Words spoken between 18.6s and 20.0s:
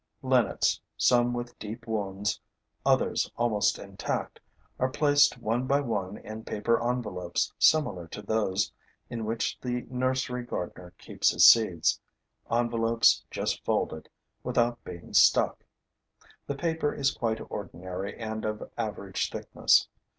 average thickness.